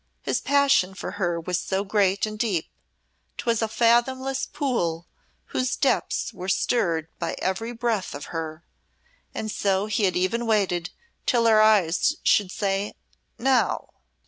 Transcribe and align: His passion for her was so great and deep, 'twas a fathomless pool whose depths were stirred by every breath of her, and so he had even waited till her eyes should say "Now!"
His 0.23 0.41
passion 0.41 0.95
for 0.95 1.11
her 1.21 1.39
was 1.39 1.59
so 1.59 1.83
great 1.83 2.25
and 2.25 2.39
deep, 2.39 2.71
'twas 3.37 3.61
a 3.61 3.67
fathomless 3.67 4.47
pool 4.47 5.05
whose 5.53 5.75
depths 5.75 6.33
were 6.33 6.49
stirred 6.49 7.07
by 7.19 7.35
every 7.37 7.71
breath 7.71 8.15
of 8.15 8.25
her, 8.33 8.65
and 9.35 9.51
so 9.51 9.85
he 9.85 10.05
had 10.05 10.15
even 10.15 10.47
waited 10.47 10.89
till 11.27 11.45
her 11.45 11.61
eyes 11.61 12.15
should 12.23 12.51
say 12.51 12.95
"Now!" 13.37 13.89